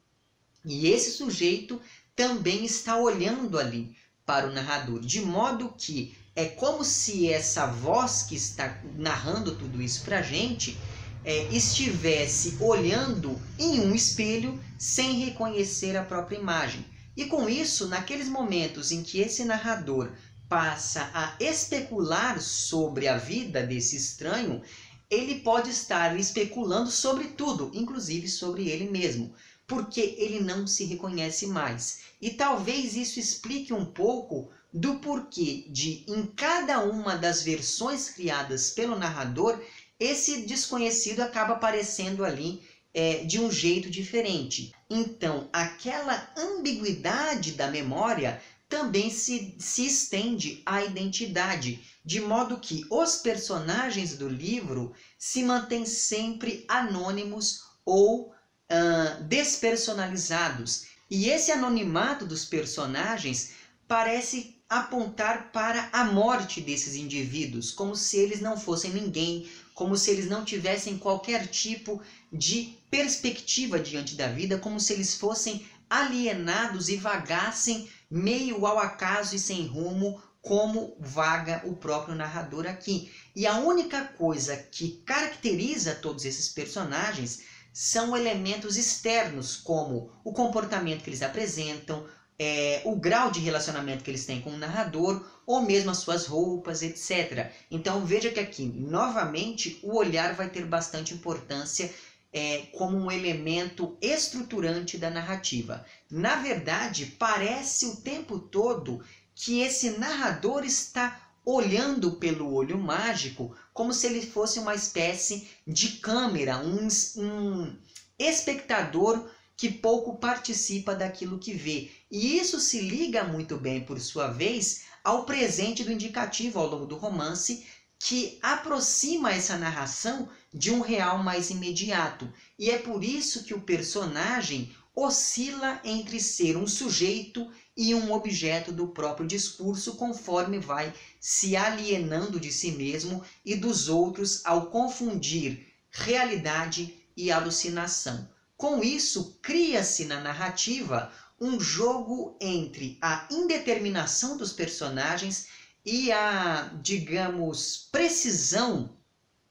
E 0.65 0.87
esse 0.87 1.11
sujeito 1.11 1.81
também 2.15 2.63
está 2.63 2.97
olhando 2.97 3.59
ali, 3.59 3.95
para 4.25 4.47
o 4.47 4.53
narrador, 4.53 5.01
de 5.01 5.19
modo 5.21 5.73
que 5.77 6.15
é 6.35 6.45
como 6.45 6.85
se 6.85 7.29
essa 7.29 7.65
voz 7.65 8.23
que 8.23 8.35
está 8.35 8.81
narrando 8.95 9.55
tudo 9.55 9.81
isso 9.81 10.03
para 10.03 10.19
a 10.19 10.21
gente 10.21 10.77
é, 11.23 11.43
estivesse 11.51 12.57
olhando 12.59 13.39
em 13.57 13.79
um 13.81 13.93
espelho 13.93 14.59
sem 14.77 15.23
reconhecer 15.23 15.95
a 15.95 16.03
própria 16.03 16.37
imagem. 16.37 16.85
E 17.15 17.25
com 17.25 17.49
isso, 17.49 17.87
naqueles 17.87 18.29
momentos 18.29 18.91
em 18.91 19.03
que 19.03 19.19
esse 19.19 19.45
narrador 19.45 20.11
passa 20.47 21.09
a 21.13 21.35
especular 21.39 22.41
sobre 22.41 23.07
a 23.07 23.17
vida 23.17 23.63
desse 23.63 23.95
estranho, 23.95 24.61
ele 25.09 25.39
pode 25.39 25.69
estar 25.69 26.17
especulando 26.17 26.89
sobre 26.89 27.29
tudo, 27.29 27.69
inclusive 27.73 28.27
sobre 28.27 28.69
ele 28.69 28.89
mesmo 28.89 29.33
porque 29.71 30.15
ele 30.17 30.41
não 30.41 30.67
se 30.67 30.83
reconhece 30.83 31.47
mais. 31.47 32.01
E 32.21 32.31
talvez 32.31 32.97
isso 32.97 33.21
explique 33.21 33.71
um 33.71 33.85
pouco 33.85 34.49
do 34.73 34.95
porquê 34.95 35.65
de, 35.69 36.03
em 36.09 36.25
cada 36.25 36.83
uma 36.83 37.15
das 37.15 37.41
versões 37.41 38.09
criadas 38.09 38.71
pelo 38.71 38.99
narrador, 38.99 39.57
esse 40.01 40.41
desconhecido 40.41 41.21
acaba 41.21 41.53
aparecendo 41.53 42.25
ali 42.25 42.67
é, 42.91 43.23
de 43.23 43.39
um 43.39 43.51
jeito 43.51 43.87
diferente. 43.87 44.73
Então, 44.89 45.47
aquela 45.53 46.27
ambiguidade 46.35 47.51
da 47.51 47.69
memória 47.69 48.41
também 48.67 49.11
se, 49.11 49.55
se 49.59 49.85
estende 49.85 50.63
à 50.65 50.83
identidade, 50.83 51.79
de 52.03 52.19
modo 52.19 52.57
que 52.57 52.83
os 52.89 53.17
personagens 53.17 54.17
do 54.17 54.27
livro 54.27 54.91
se 55.19 55.43
mantêm 55.43 55.85
sempre 55.85 56.65
anônimos 56.67 57.61
ou 57.85 58.29
uh, 58.29 59.23
despersonalizados. 59.25 60.85
E 61.11 61.29
esse 61.29 61.51
anonimato 61.51 62.25
dos 62.25 62.43
personagens 62.43 63.51
parece 63.87 64.55
apontar 64.71 65.51
para 65.51 65.89
a 65.91 66.05
morte 66.05 66.61
desses 66.61 66.95
indivíduos, 66.95 67.71
como 67.71 67.93
se 67.93 68.15
eles 68.15 68.39
não 68.39 68.57
fossem 68.57 68.91
ninguém, 68.91 69.49
como 69.73 69.95
se 69.97 70.11
eles 70.11 70.27
não 70.27 70.43
tivessem 70.43 70.97
qualquer 70.97 71.47
tipo 71.47 72.01
de 72.31 72.77
perspectiva 72.89 73.79
diante 73.79 74.15
da 74.15 74.27
vida, 74.27 74.57
como 74.57 74.79
se 74.79 74.93
eles 74.93 75.15
fossem 75.15 75.65
alienados 75.89 76.89
e 76.89 76.95
vagassem 76.95 77.89
meio 78.09 78.65
ao 78.65 78.79
acaso 78.79 79.35
e 79.35 79.39
sem 79.39 79.65
rumo, 79.65 80.19
como 80.41 80.95
vaga 80.99 81.61
o 81.63 81.73
próprio 81.73 82.15
narrador 82.15 82.65
aqui. 82.65 83.09
E 83.35 83.45
a 83.45 83.55
única 83.55 84.01
coisa 84.01 84.57
que 84.57 85.01
caracteriza 85.05 85.93
todos 85.93 86.25
esses 86.25 86.49
personagens 86.49 87.39
são 87.73 88.15
elementos 88.15 88.75
externos, 88.75 89.55
como 89.55 90.09
o 90.23 90.31
comportamento 90.31 91.03
que 91.03 91.09
eles 91.09 91.21
apresentam, 91.21 92.03
é, 92.43 92.81
o 92.85 92.95
grau 92.95 93.29
de 93.29 93.39
relacionamento 93.39 94.03
que 94.03 94.09
eles 94.09 94.25
têm 94.25 94.41
com 94.41 94.49
o 94.49 94.57
narrador, 94.57 95.23
ou 95.45 95.61
mesmo 95.61 95.91
as 95.91 95.99
suas 95.99 96.25
roupas, 96.25 96.81
etc. 96.81 97.51
Então 97.69 98.03
veja 98.03 98.31
que 98.31 98.39
aqui, 98.39 98.65
novamente, 98.65 99.79
o 99.83 99.95
olhar 99.95 100.33
vai 100.33 100.49
ter 100.49 100.65
bastante 100.65 101.13
importância 101.13 101.93
é, 102.33 102.63
como 102.75 102.97
um 102.97 103.11
elemento 103.11 103.95
estruturante 104.01 104.97
da 104.97 105.11
narrativa. 105.11 105.85
Na 106.09 106.37
verdade, 106.37 107.15
parece 107.19 107.85
o 107.85 107.97
tempo 107.97 108.39
todo 108.39 109.03
que 109.35 109.61
esse 109.61 109.99
narrador 109.99 110.65
está 110.65 111.29
olhando 111.45 112.13
pelo 112.13 112.51
olho 112.51 112.79
mágico 112.79 113.55
como 113.71 113.93
se 113.93 114.07
ele 114.07 114.25
fosse 114.25 114.57
uma 114.57 114.73
espécie 114.73 115.47
de 115.67 115.89
câmera, 115.97 116.57
um, 116.57 116.87
um 117.17 117.75
espectador 118.17 119.29
que 119.55 119.69
pouco 119.69 120.17
participa 120.17 120.95
daquilo 120.95 121.37
que 121.37 121.53
vê. 121.53 121.91
E 122.11 122.37
isso 122.37 122.59
se 122.59 122.81
liga 122.81 123.23
muito 123.23 123.55
bem, 123.55 123.85
por 123.85 123.97
sua 123.99 124.27
vez, 124.27 124.81
ao 125.01 125.23
presente 125.23 125.81
do 125.81 125.93
indicativo 125.93 126.59
ao 126.59 126.67
longo 126.67 126.85
do 126.85 126.97
romance, 126.97 127.65
que 127.97 128.37
aproxima 128.41 129.31
essa 129.31 129.57
narração 129.57 130.27
de 130.53 130.71
um 130.71 130.81
real 130.81 131.23
mais 131.23 131.49
imediato. 131.49 132.31
E 132.59 132.69
é 132.69 132.77
por 132.77 133.01
isso 133.01 133.45
que 133.45 133.53
o 133.53 133.61
personagem 133.61 134.75
oscila 134.93 135.79
entre 135.85 136.19
ser 136.19 136.57
um 136.57 136.67
sujeito 136.67 137.49
e 137.77 137.95
um 137.95 138.11
objeto 138.11 138.73
do 138.73 138.87
próprio 138.87 139.25
discurso 139.25 139.95
conforme 139.95 140.59
vai 140.59 140.93
se 141.19 141.55
alienando 141.55 142.39
de 142.39 142.51
si 142.51 142.71
mesmo 142.71 143.23
e 143.45 143.55
dos 143.55 143.87
outros 143.87 144.45
ao 144.45 144.65
confundir 144.65 145.65
realidade 145.89 146.93
e 147.15 147.31
alucinação. 147.31 148.29
Com 148.57 148.83
isso, 148.83 149.39
cria-se 149.41 150.05
na 150.05 150.19
narrativa 150.19 151.11
um 151.41 151.59
jogo 151.59 152.37
entre 152.39 152.99
a 153.01 153.27
indeterminação 153.31 154.37
dos 154.37 154.53
personagens 154.53 155.47
e 155.83 156.11
a, 156.11 156.71
digamos, 156.83 157.89
precisão 157.91 158.95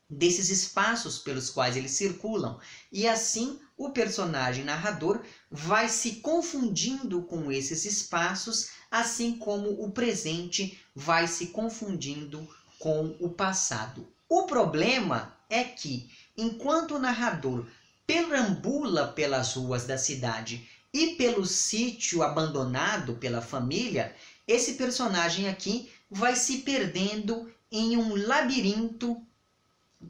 desses 0.08 0.50
espaços 0.50 1.18
pelos 1.18 1.50
quais 1.50 1.76
eles 1.76 1.90
circulam. 1.90 2.60
E 2.92 3.08
assim 3.08 3.58
o 3.76 3.90
personagem 3.90 4.62
narrador 4.62 5.20
vai 5.50 5.88
se 5.88 6.16
confundindo 6.16 7.22
com 7.22 7.50
esses 7.50 7.84
espaços, 7.84 8.68
assim 8.88 9.36
como 9.36 9.82
o 9.82 9.90
presente 9.90 10.78
vai 10.94 11.26
se 11.26 11.48
confundindo 11.48 12.48
com 12.78 13.16
o 13.18 13.30
passado. 13.30 14.06
O 14.28 14.44
problema 14.44 15.36
é 15.48 15.64
que, 15.64 16.08
enquanto 16.36 16.94
o 16.94 16.98
narrador 17.00 17.66
perambula 18.06 19.08
pelas 19.08 19.54
ruas 19.54 19.86
da 19.86 19.98
cidade 19.98 20.68
e 20.92 21.14
pelo 21.16 21.46
sítio 21.46 22.22
abandonado 22.22 23.14
pela 23.14 23.40
família, 23.40 24.14
esse 24.46 24.74
personagem 24.74 25.48
aqui 25.48 25.90
vai 26.10 26.34
se 26.34 26.58
perdendo 26.58 27.52
em 27.70 27.96
um 27.96 28.16
labirinto 28.16 29.24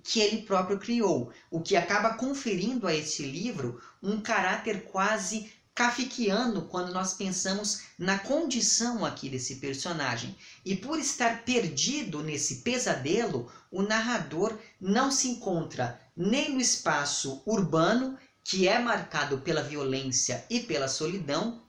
que 0.02 0.20
ele 0.20 0.42
próprio 0.42 0.78
criou, 0.78 1.32
o 1.50 1.60
que 1.60 1.76
acaba 1.76 2.14
conferindo 2.14 2.86
a 2.86 2.94
esse 2.94 3.22
livro 3.24 3.82
um 4.02 4.20
caráter 4.20 4.84
quase 4.84 5.52
kafkiano 5.74 6.62
quando 6.62 6.92
nós 6.92 7.14
pensamos 7.14 7.82
na 7.98 8.18
condição 8.18 9.04
aqui 9.04 9.28
desse 9.28 9.56
personagem. 9.56 10.36
E 10.64 10.76
por 10.76 10.98
estar 10.98 11.44
perdido 11.44 12.22
nesse 12.22 12.56
pesadelo, 12.56 13.50
o 13.70 13.82
narrador 13.82 14.58
não 14.80 15.10
se 15.10 15.28
encontra 15.28 16.00
nem 16.16 16.52
no 16.52 16.60
espaço 16.60 17.42
urbano, 17.46 18.18
que 18.44 18.66
é 18.66 18.78
marcado 18.78 19.38
pela 19.38 19.62
violência 19.62 20.44
e 20.50 20.60
pela 20.60 20.88
solidão, 20.88 21.62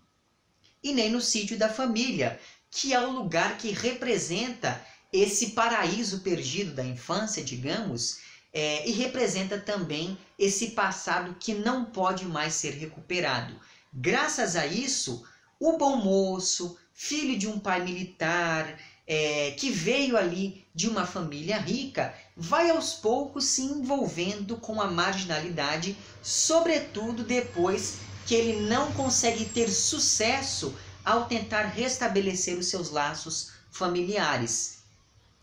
e 0.83 0.93
nem 0.93 1.11
no 1.11 1.21
sítio 1.21 1.57
da 1.57 1.69
família, 1.69 2.39
que 2.69 2.93
é 2.93 2.99
o 2.99 3.11
lugar 3.11 3.57
que 3.57 3.71
representa 3.71 4.83
esse 5.11 5.51
paraíso 5.51 6.21
perdido 6.21 6.73
da 6.73 6.83
infância, 6.83 7.43
digamos, 7.43 8.19
é, 8.53 8.87
e 8.87 8.91
representa 8.91 9.59
também 9.59 10.17
esse 10.39 10.71
passado 10.71 11.35
que 11.39 11.53
não 11.53 11.85
pode 11.85 12.25
mais 12.25 12.53
ser 12.55 12.71
recuperado. 12.71 13.59
Graças 13.93 14.55
a 14.55 14.65
isso, 14.65 15.23
o 15.59 15.77
bom 15.77 15.97
moço, 15.97 16.77
filho 16.93 17.37
de 17.37 17.47
um 17.47 17.59
pai 17.59 17.83
militar, 17.83 18.79
é, 19.13 19.51
que 19.51 19.69
veio 19.69 20.15
ali 20.15 20.65
de 20.73 20.87
uma 20.87 21.05
família 21.05 21.57
rica, 21.57 22.13
vai 22.37 22.69
aos 22.69 22.93
poucos 22.93 23.43
se 23.43 23.61
envolvendo 23.61 24.55
com 24.55 24.79
a 24.79 24.89
marginalidade, 24.89 25.97
sobretudo 26.23 27.21
depois 27.21 27.97
que 28.25 28.33
ele 28.33 28.61
não 28.69 28.89
consegue 28.93 29.43
ter 29.43 29.67
sucesso 29.67 30.73
ao 31.03 31.25
tentar 31.25 31.63
restabelecer 31.63 32.57
os 32.57 32.67
seus 32.67 32.89
laços 32.89 33.51
familiares. 33.69 34.81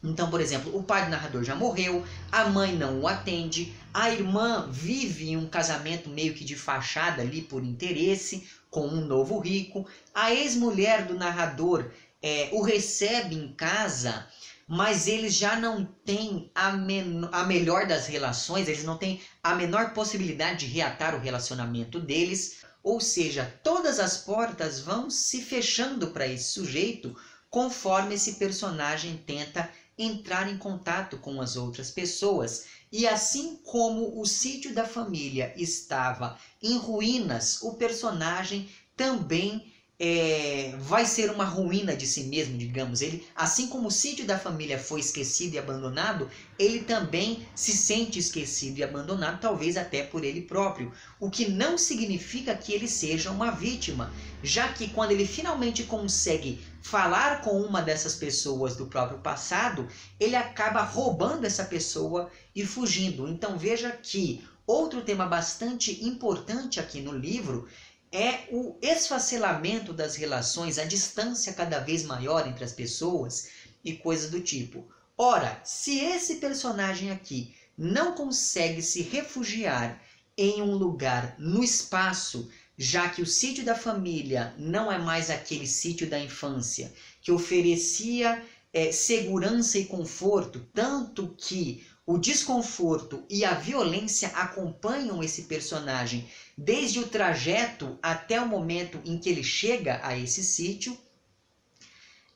Então, 0.03 0.31
por 0.31 0.41
exemplo, 0.41 0.75
o 0.75 0.83
pai 0.83 1.05
do 1.05 1.11
narrador 1.11 1.45
já 1.45 1.55
morreu, 1.55 2.03
a 2.33 2.47
mãe 2.47 2.75
não 2.75 3.01
o 3.01 3.07
atende, 3.07 3.75
a 3.93 4.09
irmã 4.11 4.67
vive 4.71 5.29
em 5.29 5.37
um 5.37 5.47
casamento 5.47 6.09
meio 6.09 6.33
que 6.33 6.45
de 6.45 6.57
fachada 6.57 7.21
ali 7.21 7.43
por 7.43 7.63
interesse 7.63 8.49
com 8.71 8.87
um 8.87 9.05
novo 9.05 9.39
rico, 9.39 9.87
a 10.15 10.33
ex-mulher 10.33 11.05
do 11.05 11.15
narrador 11.15 11.91
é, 12.23 12.51
o 12.53 12.63
recebe 12.63 13.35
em 13.35 13.53
casa, 13.55 14.27
mas 14.67 15.07
eles 15.07 15.35
já 15.35 15.57
não 15.57 15.85
têm 16.05 16.51
a, 16.55 16.69
a 16.69 17.45
melhor 17.45 17.87
das 17.87 18.07
relações, 18.07 18.69
eles 18.69 18.85
não 18.85 18.99
têm 18.99 19.21
a 19.43 19.55
menor 19.55 19.95
possibilidade 19.95 20.67
de 20.67 20.73
reatar 20.73 21.15
o 21.15 21.21
relacionamento 21.21 21.99
deles, 21.99 22.59
ou 22.83 23.01
seja, 23.01 23.59
todas 23.63 23.99
as 23.99 24.19
portas 24.19 24.81
vão 24.81 25.11
se 25.11 25.43
fechando 25.43 26.09
para 26.09 26.27
esse 26.27 26.53
sujeito 26.53 27.17
conforme 27.51 28.15
esse 28.15 28.35
personagem 28.35 29.17
tenta 29.27 29.71
entrar 29.97 30.49
em 30.49 30.57
contato 30.57 31.19
com 31.19 31.41
as 31.41 31.57
outras 31.57 31.91
pessoas. 31.91 32.67
E 32.93 33.07
assim 33.07 33.57
como 33.65 34.21
o 34.21 34.25
sítio 34.25 34.73
da 34.73 34.85
família 34.85 35.53
estava 35.57 36.39
em 36.63 36.77
ruínas, 36.79 37.63
o 37.63 37.75
personagem 37.75 38.69
também 38.97 39.73
é, 40.01 40.77
vai 40.79 41.05
ser 41.05 41.29
uma 41.31 41.45
ruína 41.45 41.97
de 41.97 42.07
si 42.07 42.25
mesmo, 42.25 42.57
digamos. 42.57 43.03
Ele, 43.03 43.27
assim 43.35 43.67
como 43.67 43.89
o 43.89 43.91
sítio 43.91 44.25
da 44.25 44.39
família 44.39 44.79
foi 44.79 45.01
esquecido 45.01 45.55
e 45.55 45.59
abandonado, 45.59 46.31
ele 46.57 46.81
também 46.81 47.45
se 47.55 47.73
sente 47.73 48.19
esquecido 48.19 48.79
e 48.79 48.85
abandonado, 48.85 49.41
talvez 49.41 49.77
até 49.77 50.05
por 50.05 50.23
ele 50.23 50.43
próprio. 50.43 50.93
O 51.19 51.29
que 51.29 51.49
não 51.49 51.77
significa 51.77 52.55
que 52.55 52.73
ele 52.73 52.87
seja 52.87 53.33
uma 53.33 53.51
vítima, 53.51 54.13
já 54.43 54.69
que 54.73 54.89
quando 54.91 55.11
ele 55.11 55.27
finalmente 55.27 55.83
consegue 55.83 56.61
falar 56.81 57.41
com 57.41 57.61
uma 57.61 57.83
dessas 57.83 58.15
pessoas 58.15 58.77
do 58.77 58.87
próprio 58.87 59.19
passado, 59.19 59.89
ele 60.21 60.37
acaba 60.37 60.81
roubando 60.81 61.45
essa 61.45 61.65
pessoa 61.65 62.31
e 62.55 62.65
fugindo. 62.65 63.27
Então 63.29 63.59
veja 63.59 63.91
que 63.91 64.45
outro 64.65 65.03
tema 65.03 65.27
bastante 65.27 66.05
importante 66.05 66.79
aqui 66.79 67.01
no 67.01 67.13
livro 67.13 67.67
é 68.13 68.49
o 68.51 68.77
esfacelamento 68.81 69.93
das 69.93 70.17
relações, 70.17 70.79
a 70.79 70.85
distância 70.85 71.53
cada 71.53 71.79
vez 71.79 72.03
maior 72.03 72.47
entre 72.47 72.65
as 72.65 72.73
pessoas 72.73 73.51
e 73.85 73.95
coisas 73.95 74.31
do 74.31 74.41
tipo. 74.41 74.89
Ora, 75.17 75.61
se 75.65 75.99
esse 75.99 76.37
personagem 76.37 77.11
aqui 77.11 77.55
não 77.77 78.13
consegue 78.13 78.83
se 78.83 79.03
refugiar 79.03 80.03
em 80.37 80.63
um 80.63 80.75
lugar 80.75 81.35
no 81.39 81.63
espaço, 81.63 82.51
já 82.77 83.09
que 83.09 83.21
o 83.21 83.27
sítio 83.27 83.65
da 83.65 83.75
família 83.75 84.55
não 84.57 84.91
é 84.91 84.99
mais 84.99 85.31
aquele 85.31 85.67
sítio 85.67 86.09
da 86.09 86.19
infância 86.19 86.93
que 87.21 87.33
oferecia 87.33 88.43
é, 88.73 88.93
segurança 88.93 89.79
e 89.79 89.87
conforto, 89.87 90.67
tanto 90.73 91.35
que 91.37 91.85
o 92.09 92.17
desconforto 92.17 93.23
e 93.29 93.45
a 93.45 93.53
violência 93.53 94.29
acompanham 94.29 95.23
esse 95.23 95.43
personagem 95.43 96.27
desde 96.57 97.01
o 97.01 97.07
trajeto 97.07 97.99
até 98.03 98.41
o 98.41 98.49
momento 98.49 98.99
em 99.05 99.19
que 99.19 99.29
ele 99.29 99.45
chega 99.45 100.01
a 100.03 100.17
esse 100.17 100.43
sítio. 100.43 100.99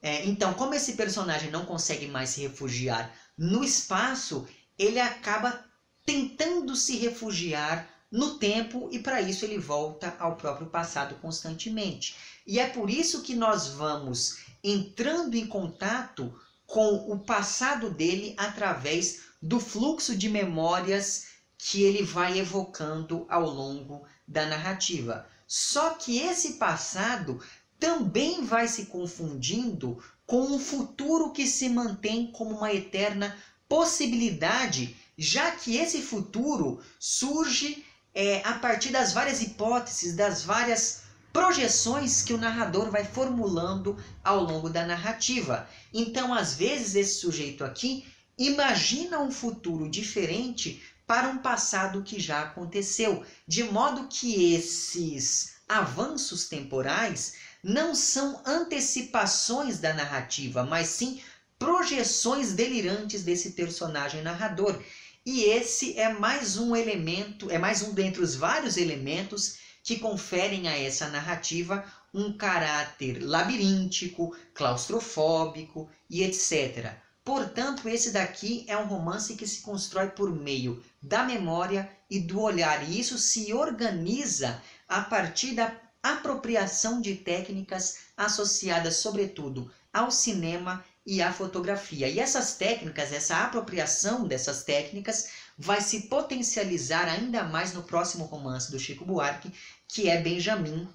É, 0.03 0.27
então, 0.27 0.53
como 0.53 0.75
esse 0.75 0.93
personagem 0.93 1.51
não 1.51 1.65
consegue 1.65 2.07
mais 2.07 2.29
se 2.29 2.43
refugiar 2.43 3.17
no 3.39 3.65
espaço, 3.65 4.47
ele 4.79 5.01
acaba 5.01 5.65
tentando 6.05 6.77
se 6.77 6.99
refugiar 6.99 7.89
no 8.11 8.39
tempo 8.39 8.91
e 8.93 8.99
para 8.99 9.23
isso 9.23 9.43
ele 9.47 9.57
volta 9.57 10.15
ao 10.19 10.37
próprio 10.37 10.67
passado 10.67 11.15
constantemente. 11.15 12.15
E 12.47 12.61
é 12.61 12.69
por 12.69 12.91
isso 12.91 13.23
que 13.23 13.35
nós 13.35 13.69
vamos 13.69 14.37
entrando 14.63 15.35
em 15.35 15.47
contato 15.47 16.39
com 16.67 17.11
o 17.11 17.19
passado 17.19 17.89
dele 17.89 18.35
através 18.37 19.32
do 19.42 19.59
fluxo 19.59 20.16
de 20.16 20.28
memórias 20.28 21.26
que 21.59 21.83
ele 21.83 22.05
vai 22.05 22.38
evocando 22.38 23.26
ao 23.28 23.48
longo 23.48 24.07
da 24.26 24.46
narrativa. 24.46 25.26
Só 25.46 25.90
que 25.90 26.18
esse 26.18 26.55
passado 26.55 27.42
também 27.78 28.44
vai 28.44 28.68
se 28.68 28.87
confundindo 28.87 30.02
com 30.24 30.42
um 30.42 30.59
futuro 30.59 31.33
que 31.33 31.46
se 31.46 31.68
mantém 31.68 32.31
como 32.31 32.57
uma 32.57 32.72
eterna 32.72 33.37
possibilidade, 33.68 34.96
já 35.18 35.50
que 35.50 35.76
esse 35.76 36.00
futuro 36.00 36.81
surge 36.98 37.85
é, 38.14 38.40
a 38.46 38.55
partir 38.55 38.90
das 38.90 39.12
várias 39.12 39.42
hipóteses, 39.42 40.14
das 40.14 40.42
várias 40.42 41.02
projeções 41.33 42.22
que 42.22 42.33
o 42.33 42.38
narrador 42.38 42.90
vai 42.90 43.05
formulando 43.05 43.96
ao 44.22 44.42
longo 44.44 44.68
da 44.68 44.87
narrativa. 44.87 45.68
Então, 45.92 46.33
às 46.33 46.55
vezes, 46.55 46.94
esse 46.94 47.20
sujeito 47.20 47.64
aqui 47.64 48.05
imagina 48.46 49.20
um 49.20 49.31
futuro 49.31 49.88
diferente 49.88 50.83
para 51.07 51.28
um 51.28 51.38
passado 51.38 52.02
que 52.02 52.18
já 52.18 52.42
aconteceu, 52.42 53.24
de 53.46 53.64
modo 53.64 54.09
que 54.09 54.55
esses 54.55 55.55
avanços 55.68 56.48
temporais 56.48 57.35
não 57.62 57.94
são 57.94 58.42
antecipações 58.44 59.78
da 59.78 59.94
narrativa, 59.94 60.64
mas 60.64 60.88
sim 60.88 61.20
projeções 61.59 62.52
delirantes 62.52 63.22
desse 63.22 63.50
personagem 63.50 64.22
narrador. 64.22 64.83
E 65.24 65.44
esse 65.44 65.96
é 65.96 66.12
mais 66.12 66.57
um 66.57 66.74
elemento, 66.74 67.48
é 67.50 67.59
mais 67.59 67.83
um 67.83 67.92
dentre 67.92 68.20
os 68.20 68.35
vários 68.35 68.76
elementos 68.76 69.59
que 69.85 69.98
conferem 69.98 70.68
a 70.68 70.76
essa 70.76 71.09
narrativa 71.09 71.85
um 72.12 72.33
caráter 72.37 73.22
labiríntico, 73.22 74.37
claustrofóbico 74.52 75.88
e 76.11 76.22
etc. 76.22 76.96
Portanto, 77.25 77.89
esse 77.89 78.11
daqui 78.11 78.65
é 78.67 78.77
um 78.77 78.87
romance 78.87 79.37
que 79.37 79.47
se 79.47 79.61
constrói 79.63 80.09
por 80.09 80.31
meio 80.31 80.83
da 81.01 81.23
memória 81.23 81.89
e 82.11 82.19
do 82.19 82.41
olhar, 82.41 82.89
e 82.89 82.99
isso 82.99 83.17
se 83.17 83.53
organiza 83.55 84.61
a 84.89 85.03
partir 85.03 85.55
da 85.55 85.73
apropriação 86.03 87.01
de 87.01 87.15
técnicas 87.15 87.99
associadas, 88.17 88.97
sobretudo, 88.97 89.71
ao 89.93 90.11
cinema 90.11 90.85
e 91.07 91.23
à 91.23 91.33
fotografia. 91.33 92.09
E 92.09 92.19
essas 92.19 92.57
técnicas, 92.57 93.13
essa 93.13 93.39
apropriação 93.39 94.27
dessas 94.27 94.65
técnicas, 94.65 95.31
vai 95.57 95.81
se 95.81 96.03
potencializar 96.03 97.09
ainda 97.09 97.45
mais 97.45 97.73
no 97.73 97.85
próximo 97.85 98.25
romance 98.25 98.71
do 98.71 98.81
Chico 98.81 99.05
Buarque, 99.05 99.53
que 99.87 100.09
é 100.09 100.21
Benjamin. 100.21 100.89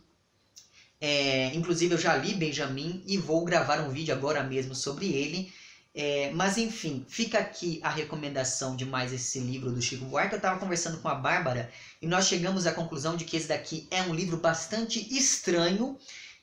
É, 1.00 1.54
inclusive, 1.56 1.94
eu 1.94 2.00
já 2.00 2.16
li 2.18 2.34
Benjamin 2.34 3.02
e 3.06 3.18
vou 3.18 3.46
gravar 3.46 3.80
um 3.80 3.90
vídeo 3.90 4.14
agora 4.14 4.44
mesmo 4.44 4.76
sobre 4.76 5.08
ele. 5.14 5.54
É, 6.00 6.30
mas 6.32 6.60
enfim, 6.60 7.04
fica 7.10 7.40
aqui 7.40 7.80
a 7.82 7.90
recomendação 7.90 8.76
de 8.76 8.86
mais 8.86 9.12
esse 9.12 9.40
livro 9.40 9.72
do 9.72 9.82
Chico 9.82 10.06
Buarque. 10.06 10.36
Eu 10.36 10.38
estava 10.38 10.60
conversando 10.60 11.00
com 11.00 11.08
a 11.08 11.16
Bárbara 11.16 11.72
e 12.00 12.06
nós 12.06 12.28
chegamos 12.28 12.68
à 12.68 12.72
conclusão 12.72 13.18
de 13.18 13.26
que 13.26 13.36
esse 13.36 13.48
daqui 13.48 13.88
é 13.90 14.04
um 14.04 14.14
livro 14.14 14.38
bastante 14.38 15.00
estranho, 15.12 15.98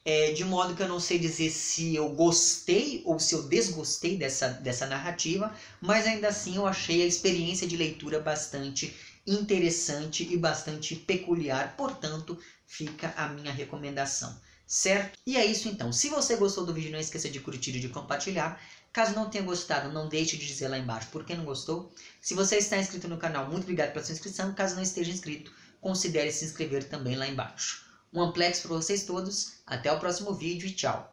é, 0.04 0.32
de 0.32 0.44
modo 0.44 0.74
que 0.74 0.82
eu 0.82 0.88
não 0.88 0.98
sei 0.98 1.20
dizer 1.20 1.50
se 1.50 1.94
eu 1.94 2.08
gostei 2.08 3.00
ou 3.04 3.20
se 3.20 3.32
eu 3.32 3.44
desgostei 3.44 4.16
dessa, 4.16 4.48
dessa 4.48 4.86
narrativa, 4.86 5.54
mas 5.80 6.04
ainda 6.04 6.26
assim 6.26 6.56
eu 6.56 6.66
achei 6.66 7.02
a 7.02 7.06
experiência 7.06 7.64
de 7.64 7.76
leitura 7.76 8.18
bastante 8.18 8.92
interessante 9.24 10.26
e 10.28 10.36
bastante 10.36 10.96
peculiar, 10.96 11.76
portanto, 11.76 12.36
fica 12.66 13.14
a 13.16 13.28
minha 13.28 13.52
recomendação 13.52 14.36
certo? 14.66 15.18
E 15.26 15.36
é 15.36 15.44
isso 15.44 15.68
então. 15.68 15.92
Se 15.92 16.08
você 16.08 16.36
gostou 16.36 16.64
do 16.64 16.74
vídeo, 16.74 16.90
não 16.90 16.98
esqueça 16.98 17.28
de 17.28 17.40
curtir 17.40 17.76
e 17.76 17.80
de 17.80 17.88
compartilhar. 17.88 18.60
Caso 18.94 19.12
não 19.12 19.28
tenha 19.28 19.42
gostado, 19.42 19.92
não 19.92 20.08
deixe 20.08 20.36
de 20.36 20.46
dizer 20.46 20.68
lá 20.68 20.78
embaixo 20.78 21.08
por 21.08 21.24
que 21.24 21.34
não 21.34 21.44
gostou. 21.44 21.92
Se 22.20 22.32
você 22.32 22.58
está 22.58 22.78
inscrito 22.78 23.08
no 23.08 23.18
canal, 23.18 23.50
muito 23.50 23.64
obrigado 23.64 23.92
pela 23.92 24.04
sua 24.04 24.12
inscrição. 24.12 24.54
Caso 24.54 24.76
não 24.76 24.84
esteja 24.84 25.10
inscrito, 25.10 25.52
considere 25.80 26.30
se 26.30 26.44
inscrever 26.44 26.84
também 26.84 27.16
lá 27.16 27.26
embaixo. 27.26 27.84
Um 28.12 28.22
amplex 28.22 28.60
para 28.60 28.68
vocês 28.68 29.02
todos, 29.02 29.54
até 29.66 29.90
o 29.90 29.98
próximo 29.98 30.32
vídeo 30.32 30.68
e 30.68 30.72
tchau! 30.72 31.12